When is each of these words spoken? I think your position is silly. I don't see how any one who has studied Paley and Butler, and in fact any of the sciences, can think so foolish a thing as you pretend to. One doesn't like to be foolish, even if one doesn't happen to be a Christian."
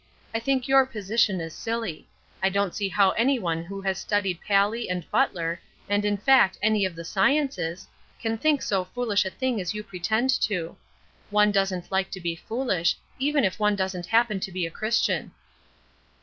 I 0.33 0.39
think 0.39 0.67
your 0.67 0.87
position 0.87 1.39
is 1.39 1.53
silly. 1.53 2.07
I 2.41 2.49
don't 2.49 2.73
see 2.73 2.89
how 2.89 3.11
any 3.11 3.37
one 3.37 3.63
who 3.63 3.81
has 3.81 3.99
studied 3.99 4.41
Paley 4.41 4.89
and 4.89 5.05
Butler, 5.11 5.61
and 5.87 6.03
in 6.03 6.17
fact 6.17 6.57
any 6.59 6.85
of 6.85 6.95
the 6.95 7.05
sciences, 7.05 7.87
can 8.19 8.39
think 8.39 8.63
so 8.63 8.83
foolish 8.83 9.25
a 9.25 9.29
thing 9.29 9.61
as 9.61 9.75
you 9.75 9.83
pretend 9.83 10.31
to. 10.41 10.75
One 11.29 11.51
doesn't 11.51 11.91
like 11.91 12.09
to 12.13 12.19
be 12.19 12.35
foolish, 12.35 12.97
even 13.19 13.43
if 13.43 13.59
one 13.59 13.75
doesn't 13.75 14.07
happen 14.07 14.39
to 14.39 14.51
be 14.51 14.65
a 14.65 14.71
Christian." 14.71 15.29